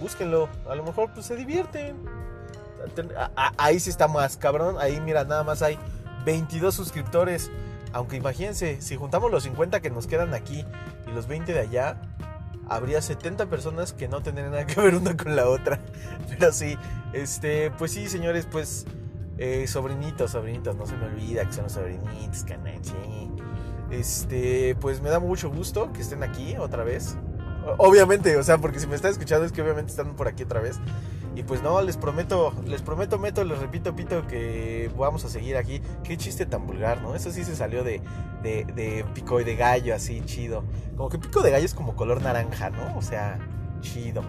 Búsquenlo, 0.00 0.48
a 0.68 0.74
lo 0.74 0.84
mejor 0.84 1.12
pues 1.12 1.26
se 1.26 1.36
divierten. 1.36 1.96
Ahí 3.56 3.78
sí 3.78 3.90
está 3.90 4.08
más 4.08 4.36
cabrón. 4.36 4.76
Ahí 4.78 5.00
mira, 5.00 5.24
nada 5.24 5.44
más 5.44 5.62
hay 5.62 5.78
22 6.24 6.74
suscriptores. 6.74 7.50
Aunque 7.92 8.16
imagínense, 8.16 8.80
si 8.80 8.96
juntamos 8.96 9.30
los 9.30 9.44
50 9.44 9.80
que 9.80 9.90
nos 9.90 10.06
quedan 10.06 10.34
aquí 10.34 10.64
y 11.06 11.10
los 11.10 11.26
20 11.26 11.52
de 11.52 11.60
allá, 11.60 12.00
habría 12.68 13.02
70 13.02 13.46
personas 13.46 13.92
que 13.92 14.08
no 14.08 14.22
tendrían 14.22 14.50
nada 14.50 14.66
que 14.66 14.80
ver 14.80 14.94
una 14.94 15.16
con 15.16 15.34
la 15.36 15.48
otra. 15.48 15.80
Pero 16.28 16.52
sí, 16.52 16.76
este, 17.12 17.70
pues 17.72 17.92
sí, 17.92 18.08
señores, 18.08 18.46
pues 18.50 18.86
eh, 19.38 19.66
sobrinitos, 19.66 20.32
sobrinitos, 20.32 20.76
no 20.76 20.86
se 20.86 20.96
me 20.96 21.06
olvida 21.06 21.44
que 21.46 21.52
son 21.52 21.64
los 21.64 21.72
sobrinitos, 21.72 22.44
canache. 22.44 22.92
Este, 23.90 24.76
pues 24.80 25.00
me 25.00 25.08
da 25.08 25.18
mucho 25.18 25.50
gusto 25.50 25.92
que 25.92 26.02
estén 26.02 26.22
aquí 26.22 26.56
otra 26.56 26.84
vez. 26.84 27.16
Obviamente, 27.78 28.36
o 28.36 28.42
sea, 28.42 28.58
porque 28.58 28.80
si 28.80 28.86
me 28.86 28.96
están 28.96 29.12
escuchando 29.12 29.44
es 29.44 29.52
que 29.52 29.62
obviamente 29.62 29.90
están 29.90 30.16
por 30.16 30.28
aquí 30.28 30.42
otra 30.42 30.60
vez. 30.60 30.78
Y 31.38 31.44
pues 31.44 31.62
no, 31.62 31.80
les 31.82 31.96
prometo, 31.96 32.52
les 32.66 32.82
prometo, 32.82 33.16
meto, 33.16 33.44
les 33.44 33.60
repito, 33.60 33.94
pito, 33.94 34.26
que 34.26 34.90
vamos 34.98 35.24
a 35.24 35.28
seguir 35.28 35.56
aquí. 35.56 35.80
Qué 36.02 36.16
chiste 36.16 36.46
tan 36.46 36.66
vulgar, 36.66 37.00
¿no? 37.00 37.14
Eso 37.14 37.30
sí 37.30 37.44
se 37.44 37.54
salió 37.54 37.84
de, 37.84 38.02
de, 38.42 38.64
de 38.64 39.04
pico 39.14 39.38
de 39.38 39.54
gallo, 39.54 39.94
así, 39.94 40.20
chido. 40.22 40.64
Como 40.96 41.08
que 41.08 41.18
pico 41.18 41.40
de 41.42 41.52
gallo 41.52 41.64
es 41.64 41.74
como 41.74 41.94
color 41.94 42.22
naranja, 42.22 42.70
¿no? 42.70 42.98
O 42.98 43.02
sea, 43.02 43.38
chido. 43.82 44.22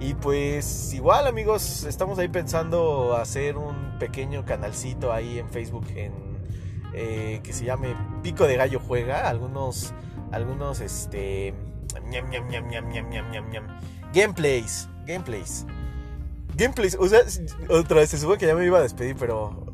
Y 0.00 0.14
pues 0.14 0.92
igual 0.92 1.28
amigos, 1.28 1.84
estamos 1.84 2.18
ahí 2.18 2.26
pensando 2.26 3.16
hacer 3.16 3.56
un 3.56 3.96
pequeño 4.00 4.44
canalcito 4.44 5.12
ahí 5.12 5.38
en 5.38 5.48
Facebook 5.48 5.86
en, 5.94 6.12
eh, 6.94 7.38
que 7.44 7.52
se 7.52 7.64
llame 7.64 7.94
Pico 8.24 8.48
de 8.48 8.56
Gallo 8.56 8.80
Juega. 8.80 9.28
Algunos, 9.28 9.94
algunos, 10.32 10.80
este... 10.80 11.54
gameplays, 14.12 14.88
gameplays. 15.06 15.64
Gameplays, 16.56 16.96
o 16.98 17.08
sea, 17.08 17.20
otra 17.68 17.96
vez 18.00 18.10
se 18.10 18.18
supone 18.18 18.38
que 18.38 18.46
ya 18.46 18.54
me 18.54 18.64
iba 18.64 18.78
a 18.78 18.82
despedir, 18.82 19.16
pero... 19.18 19.66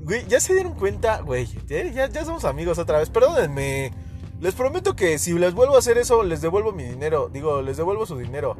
Güey, 0.00 0.26
ya 0.26 0.40
se 0.40 0.54
dieron 0.54 0.74
cuenta, 0.74 1.20
güey, 1.20 1.46
ya, 1.66 2.08
ya 2.08 2.24
somos 2.24 2.44
amigos 2.44 2.78
otra 2.78 2.98
vez, 2.98 3.10
perdónenme. 3.10 3.92
Les 4.40 4.54
prometo 4.54 4.94
que 4.94 5.18
si 5.18 5.32
les 5.32 5.52
vuelvo 5.52 5.74
a 5.74 5.78
hacer 5.78 5.98
eso, 5.98 6.22
les 6.22 6.40
devuelvo 6.40 6.72
mi 6.72 6.84
dinero. 6.84 7.28
Digo, 7.28 7.60
les 7.60 7.76
devuelvo 7.76 8.06
su 8.06 8.16
dinero. 8.16 8.56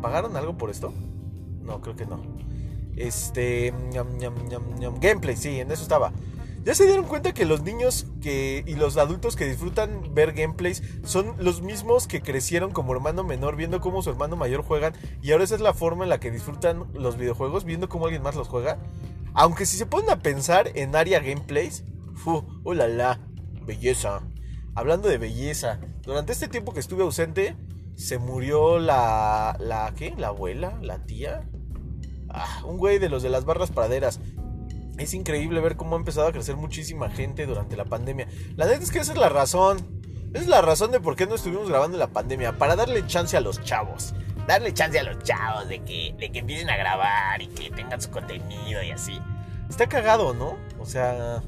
¿Pagaron 0.00 0.36
algo 0.36 0.56
por 0.56 0.70
esto? 0.70 0.92
No, 1.62 1.80
creo 1.80 1.96
que 1.96 2.06
no. 2.06 2.22
Este. 2.96 3.74
gameplay, 5.00 5.36
sí, 5.36 5.58
en 5.60 5.72
eso 5.72 5.82
estaba. 5.82 6.12
¿Ya 6.68 6.74
se 6.74 6.84
dieron 6.84 7.06
cuenta 7.06 7.32
que 7.32 7.46
los 7.46 7.62
niños 7.62 8.04
que, 8.20 8.62
y 8.66 8.74
los 8.74 8.98
adultos 8.98 9.36
que 9.36 9.46
disfrutan 9.46 10.12
ver 10.12 10.34
gameplays 10.34 10.82
son 11.02 11.34
los 11.38 11.62
mismos 11.62 12.06
que 12.06 12.20
crecieron 12.20 12.72
como 12.72 12.92
hermano 12.92 13.24
menor 13.24 13.56
viendo 13.56 13.80
cómo 13.80 14.02
su 14.02 14.10
hermano 14.10 14.36
mayor 14.36 14.60
juegan 14.60 14.92
y 15.22 15.32
ahora 15.32 15.44
esa 15.44 15.54
es 15.54 15.62
la 15.62 15.72
forma 15.72 16.04
en 16.04 16.10
la 16.10 16.20
que 16.20 16.30
disfrutan 16.30 16.84
los 16.92 17.16
videojuegos 17.16 17.64
viendo 17.64 17.88
cómo 17.88 18.04
alguien 18.04 18.22
más 18.22 18.36
los 18.36 18.48
juega? 18.48 18.76
Aunque 19.32 19.64
si 19.64 19.78
se 19.78 19.86
ponen 19.86 20.10
a 20.10 20.18
pensar 20.18 20.70
en 20.74 20.94
área 20.94 21.20
gameplays, 21.20 21.84
¡fu! 22.14 22.44
¡Oh 22.64 22.74
la 22.74 22.86
la! 22.86 23.18
Belleza. 23.64 24.20
Hablando 24.74 25.08
de 25.08 25.16
belleza, 25.16 25.80
durante 26.02 26.32
este 26.32 26.48
tiempo 26.48 26.74
que 26.74 26.80
estuve 26.80 27.02
ausente, 27.02 27.56
se 27.94 28.18
murió 28.18 28.78
la. 28.78 29.56
¿La 29.58 29.94
qué? 29.96 30.14
¿La 30.18 30.28
abuela? 30.28 30.78
¿La 30.82 31.06
tía? 31.06 31.48
Ah, 32.28 32.62
un 32.66 32.76
güey 32.76 32.98
de 32.98 33.08
los 33.08 33.22
de 33.22 33.30
las 33.30 33.46
barras 33.46 33.70
praderas. 33.70 34.20
Es 34.98 35.14
increíble 35.14 35.60
ver 35.60 35.76
cómo 35.76 35.96
ha 35.96 35.98
empezado 35.98 36.26
a 36.26 36.32
crecer 36.32 36.56
muchísima 36.56 37.08
gente 37.08 37.46
durante 37.46 37.76
la 37.76 37.84
pandemia. 37.84 38.28
La 38.56 38.66
neta 38.66 38.82
es 38.82 38.90
que 38.90 38.98
esa 38.98 39.12
es 39.12 39.18
la 39.18 39.28
razón. 39.28 39.78
Esa 40.34 40.42
es 40.42 40.48
la 40.48 40.60
razón 40.60 40.90
de 40.90 41.00
por 41.00 41.16
qué 41.16 41.26
no 41.26 41.36
estuvimos 41.36 41.68
grabando 41.68 41.96
la 41.96 42.08
pandemia. 42.08 42.58
Para 42.58 42.76
darle 42.76 43.06
chance 43.06 43.36
a 43.36 43.40
los 43.40 43.62
chavos. 43.62 44.14
Darle 44.46 44.74
chance 44.74 44.98
a 44.98 45.04
los 45.04 45.22
chavos 45.22 45.68
de 45.68 45.82
que, 45.84 46.14
de 46.18 46.30
que 46.30 46.40
empiecen 46.40 46.68
a 46.68 46.76
grabar 46.76 47.40
y 47.40 47.46
que 47.48 47.70
tengan 47.70 48.00
su 48.00 48.10
contenido 48.10 48.82
y 48.82 48.90
así. 48.90 49.20
Está 49.70 49.88
cagado, 49.88 50.34
¿no? 50.34 50.56
O 50.78 50.86
sea, 50.86 51.42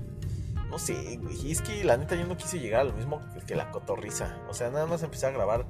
no 0.70 0.78
sé, 0.78 1.18
güey. 1.20 1.50
Es 1.50 1.60
que 1.60 1.82
la 1.82 1.96
neta 1.96 2.14
yo 2.14 2.26
no 2.26 2.36
quise 2.36 2.60
llegar 2.60 2.82
a 2.82 2.84
lo 2.84 2.92
mismo 2.92 3.20
que 3.46 3.56
la 3.56 3.70
cotorriza. 3.70 4.38
O 4.48 4.54
sea, 4.54 4.70
nada 4.70 4.86
más 4.86 5.02
empecé 5.02 5.26
a 5.26 5.30
grabar, 5.30 5.66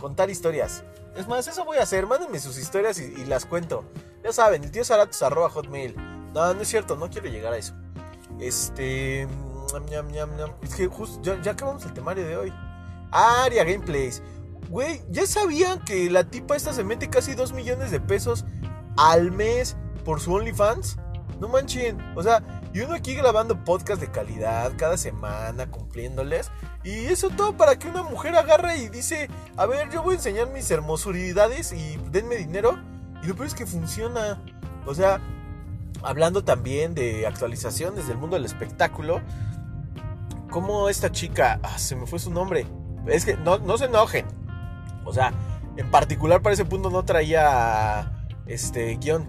contar 0.00 0.28
historias. 0.28 0.84
Es 1.16 1.26
más, 1.26 1.48
eso 1.48 1.64
voy 1.64 1.78
a 1.78 1.82
hacer. 1.82 2.06
Mándenme 2.06 2.38
sus 2.38 2.58
historias 2.58 2.98
y, 2.98 3.24
las 3.24 3.46
cuento. 3.46 3.84
Ya 4.22 4.32
saben, 4.32 4.62
el 4.64 4.70
tío 4.70 4.84
Zaratos. 4.84 5.22
No, 6.34 6.52
no 6.52 6.60
es 6.60 6.68
cierto, 6.68 6.96
no 6.96 7.08
quiero 7.08 7.28
llegar 7.28 7.52
a 7.52 7.56
eso. 7.56 7.74
Este. 8.40 9.22
Es 10.62 10.74
que 10.74 10.86
justo, 10.88 11.20
ya, 11.22 11.40
ya 11.40 11.52
acabamos 11.52 11.84
el 11.84 11.94
temario 11.94 12.26
de 12.26 12.36
hoy. 12.36 12.52
Aria 13.10 13.64
Gameplays. 13.64 14.22
Güey, 14.68 15.02
¿ya 15.10 15.26
sabían 15.26 15.84
que 15.84 16.10
la 16.10 16.24
tipa 16.24 16.56
esta 16.56 16.72
se 16.72 16.84
mete 16.84 17.08
casi 17.08 17.34
2 17.34 17.52
millones 17.52 17.90
de 17.90 18.00
pesos 18.00 18.44
al 18.96 19.30
mes 19.30 19.76
por 20.04 20.20
su 20.20 20.32
OnlyFans? 20.32 20.98
No 21.40 21.48
manchen. 21.48 21.98
O 22.16 22.22
sea, 22.22 22.42
y 22.72 22.80
uno 22.80 22.94
aquí 22.94 23.14
grabando 23.14 23.64
podcast 23.64 24.00
de 24.00 24.10
calidad 24.10 24.72
cada 24.76 24.96
semana, 24.96 25.70
cumpliéndoles. 25.70 26.50
Y 26.82 27.06
eso 27.06 27.30
todo 27.30 27.56
para 27.56 27.78
que 27.78 27.88
una 27.88 28.02
mujer 28.02 28.34
agarre 28.36 28.78
y 28.78 28.88
dice, 28.88 29.28
a 29.56 29.66
ver, 29.66 29.90
yo 29.90 30.02
voy 30.02 30.14
a 30.14 30.16
enseñar 30.16 30.50
mis 30.50 30.70
hermosuridades 30.70 31.72
y 31.72 31.96
denme 32.10 32.36
dinero. 32.36 32.78
Y 33.22 33.26
lo 33.28 33.34
peor 33.34 33.46
es 33.46 33.54
que 33.54 33.66
funciona. 33.66 34.42
O 34.86 34.94
sea, 34.94 35.20
hablando 36.04 36.44
también 36.44 36.94
de 36.94 37.26
actualizaciones 37.26 38.06
del 38.06 38.18
mundo 38.18 38.36
del 38.36 38.44
espectáculo, 38.44 39.20
como 40.50 40.88
esta 40.88 41.10
chica, 41.10 41.58
ah, 41.62 41.78
se 41.78 41.96
me 41.96 42.06
fue 42.06 42.18
su 42.18 42.30
nombre, 42.30 42.66
es 43.06 43.24
que 43.24 43.36
no, 43.36 43.58
no 43.58 43.76
se 43.76 43.86
enojen, 43.86 44.26
o 45.04 45.12
sea, 45.12 45.32
en 45.76 45.90
particular 45.90 46.42
para 46.42 46.54
ese 46.54 46.64
punto 46.64 46.90
no 46.90 47.04
traía 47.04 48.26
este 48.46 48.96
guion, 48.96 49.26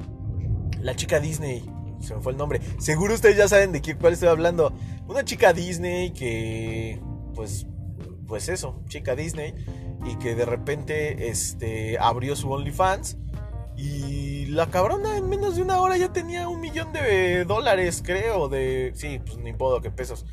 la 0.79 0.95
chica 0.95 1.19
Disney, 1.19 1.65
se 1.99 2.15
me 2.15 2.21
fue 2.21 2.33
el 2.33 2.37
nombre, 2.37 2.61
seguro 2.77 3.15
ustedes 3.15 3.37
ya 3.37 3.47
saben 3.47 3.71
de 3.71 3.81
qué, 3.81 3.95
cuál 3.95 4.13
estoy 4.13 4.29
hablando, 4.29 4.73
una 5.07 5.25
chica 5.25 5.53
Disney 5.53 6.11
que, 6.11 7.01
pues, 7.33 7.65
pues 8.27 8.49
eso, 8.49 8.83
chica 8.87 9.15
Disney, 9.15 9.53
y 10.05 10.15
que 10.17 10.35
de 10.35 10.45
repente 10.45 11.29
este, 11.29 11.97
abrió 11.99 12.35
su 12.35 12.51
OnlyFans 12.51 13.17
y 13.77 14.45
la 14.47 14.69
cabrona 14.69 15.17
en 15.17 15.27
menos 15.27 15.55
de 15.55 15.61
una 15.61 15.79
hora 15.79 15.97
ya 15.97 16.13
tenía 16.13 16.47
un 16.47 16.61
millón 16.61 16.93
de 16.93 17.43
dólares, 17.45 18.01
creo, 18.05 18.47
de... 18.47 18.93
Sí, 18.95 19.19
pues 19.25 19.37
ni 19.37 19.53
puedo, 19.53 19.81
que 19.81 19.91
pesos. 19.91 20.25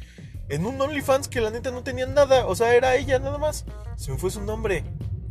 En 0.48 0.64
un 0.64 0.80
OnlyFans 0.80 1.28
que 1.28 1.40
la 1.40 1.50
neta 1.50 1.70
no 1.70 1.82
tenía 1.82 2.06
nada, 2.06 2.46
o 2.46 2.54
sea, 2.54 2.74
era 2.74 2.94
ella 2.94 3.18
nada 3.18 3.38
más. 3.38 3.64
Se 3.96 4.12
me 4.12 4.18
fue 4.18 4.30
su 4.30 4.42
nombre. 4.42 4.84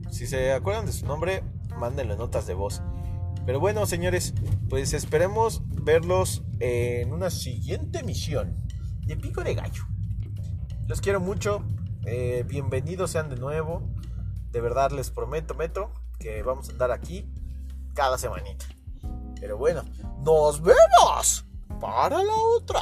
Si 0.09 0.27
se 0.27 0.51
acuerdan 0.51 0.85
de 0.85 0.91
su 0.91 1.05
nombre, 1.05 1.43
mándenle 1.77 2.17
notas 2.17 2.47
de 2.47 2.53
voz. 2.53 2.81
Pero 3.45 3.59
bueno, 3.59 3.85
señores, 3.85 4.33
pues 4.69 4.93
esperemos 4.93 5.61
verlos 5.67 6.43
en 6.59 7.13
una 7.13 7.29
siguiente 7.29 8.03
misión 8.03 8.55
de 9.05 9.15
Pico 9.15 9.43
de 9.43 9.55
Gallo. 9.55 9.83
Los 10.87 10.99
quiero 10.99 11.21
mucho. 11.21 11.63
Eh, 12.05 12.43
bienvenidos 12.47 13.11
sean 13.11 13.29
de 13.29 13.37
nuevo. 13.37 13.89
De 14.51 14.59
verdad 14.59 14.91
les 14.91 15.11
prometo, 15.11 15.55
meto, 15.55 15.93
que 16.19 16.43
vamos 16.43 16.67
a 16.67 16.71
andar 16.73 16.91
aquí 16.91 17.30
cada 17.93 18.17
semanita. 18.17 18.65
Pero 19.39 19.57
bueno, 19.57 19.83
nos 20.23 20.61
vemos 20.61 21.45
para 21.79 22.23
la 22.23 22.35
otra. 22.57 22.81